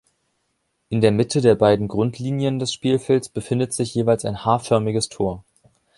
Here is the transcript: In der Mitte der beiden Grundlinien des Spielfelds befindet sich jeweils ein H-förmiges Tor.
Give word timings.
In 0.89 0.99
der 0.99 1.11
Mitte 1.11 1.41
der 1.41 1.53
beiden 1.53 1.87
Grundlinien 1.87 2.57
des 2.57 2.73
Spielfelds 2.73 3.29
befindet 3.29 3.71
sich 3.71 3.93
jeweils 3.93 4.25
ein 4.25 4.43
H-förmiges 4.45 5.09
Tor. 5.09 5.43